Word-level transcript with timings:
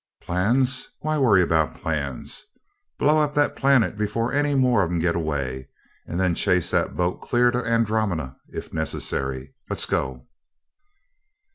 "Plans! 0.19 0.89
Why 1.01 1.19
worry 1.19 1.43
about 1.43 1.75
plans? 1.79 2.45
Blow 2.97 3.21
up 3.21 3.35
that 3.35 3.55
planet 3.55 3.99
before 3.99 4.33
any 4.33 4.55
more 4.55 4.81
of 4.81 4.89
'em 4.89 4.97
get 4.97 5.15
away, 5.15 5.67
and 6.07 6.19
then 6.19 6.33
chase 6.33 6.71
that 6.71 6.95
boat 6.97 7.21
clear 7.21 7.51
to 7.51 7.63
Andromeda, 7.63 8.35
if 8.49 8.73
necessary. 8.73 9.53
Let's 9.69 9.85
go!" 9.85 10.25